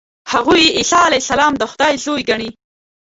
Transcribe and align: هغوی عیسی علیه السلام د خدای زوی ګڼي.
هغوی 0.33 0.63
عیسی 0.77 0.99
علیه 1.07 1.21
السلام 1.23 1.53
د 1.57 1.63
خدای 1.71 1.93
زوی 2.03 2.21
ګڼي. 2.29 2.49